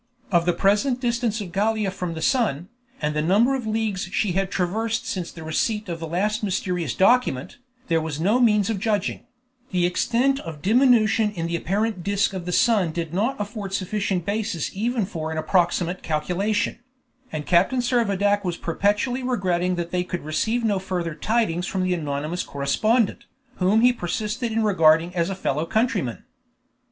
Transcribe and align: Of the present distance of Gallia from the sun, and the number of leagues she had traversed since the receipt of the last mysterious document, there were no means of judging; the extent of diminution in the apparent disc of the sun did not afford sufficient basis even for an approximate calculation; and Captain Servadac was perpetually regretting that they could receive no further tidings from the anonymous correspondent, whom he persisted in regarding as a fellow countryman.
Of 0.31 0.47
the 0.47 0.53
present 0.53 0.99
distance 0.99 1.41
of 1.41 1.51
Gallia 1.51 1.91
from 1.91 2.15
the 2.15 2.23
sun, 2.23 2.69
and 2.99 3.15
the 3.15 3.21
number 3.21 3.53
of 3.53 3.67
leagues 3.67 4.09
she 4.11 4.31
had 4.31 4.49
traversed 4.49 5.05
since 5.05 5.31
the 5.31 5.43
receipt 5.43 5.87
of 5.87 5.99
the 5.99 6.07
last 6.07 6.41
mysterious 6.41 6.95
document, 6.95 7.57
there 7.87 8.01
were 8.01 8.11
no 8.19 8.39
means 8.39 8.71
of 8.71 8.79
judging; 8.79 9.27
the 9.69 9.85
extent 9.85 10.39
of 10.39 10.63
diminution 10.63 11.29
in 11.29 11.45
the 11.45 11.55
apparent 11.55 12.01
disc 12.03 12.33
of 12.33 12.47
the 12.47 12.51
sun 12.51 12.91
did 12.91 13.13
not 13.13 13.39
afford 13.39 13.75
sufficient 13.75 14.25
basis 14.25 14.75
even 14.75 15.05
for 15.05 15.31
an 15.31 15.37
approximate 15.37 16.01
calculation; 16.01 16.79
and 17.31 17.45
Captain 17.45 17.77
Servadac 17.79 18.43
was 18.43 18.57
perpetually 18.57 19.21
regretting 19.21 19.75
that 19.75 19.91
they 19.91 20.03
could 20.03 20.25
receive 20.25 20.63
no 20.63 20.79
further 20.79 21.13
tidings 21.13 21.67
from 21.67 21.83
the 21.83 21.93
anonymous 21.93 22.41
correspondent, 22.41 23.25
whom 23.57 23.81
he 23.81 23.93
persisted 23.93 24.51
in 24.51 24.63
regarding 24.63 25.15
as 25.15 25.29
a 25.29 25.35
fellow 25.35 25.67
countryman. 25.67 26.23